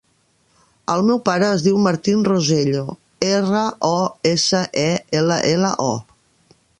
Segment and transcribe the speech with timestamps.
[0.93, 3.61] El meu pare es diu Martín Rosello: erra,
[3.93, 3.95] o,
[4.31, 4.89] essa, e,
[5.21, 6.59] ela, ela, o.